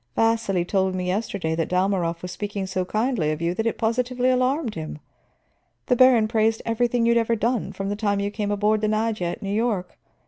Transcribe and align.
Vasili 0.15 0.65
told 0.65 0.95
me 0.95 1.05
yesterday 1.05 1.53
that 1.53 1.69
Dalmorov 1.69 2.23
was 2.23 2.31
speaking 2.31 2.65
so 2.65 2.83
kindly 2.83 3.29
of 3.31 3.39
you 3.39 3.53
that 3.53 3.67
it 3.67 3.77
positively 3.77 4.31
alarmed 4.31 4.73
him. 4.73 4.97
The 5.85 5.95
baron 5.95 6.27
praised 6.27 6.63
everything 6.65 7.05
you 7.05 7.11
had 7.11 7.19
ever 7.19 7.35
done, 7.35 7.71
from 7.71 7.89
the 7.89 7.95
time 7.95 8.19
you 8.19 8.31
came 8.31 8.49
aboard 8.49 8.81
the 8.81 8.87
Nadeja 8.87 9.25
at 9.25 9.43
New 9.43 9.53
York. 9.53 9.99